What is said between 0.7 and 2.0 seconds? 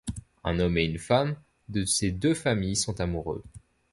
et une femme de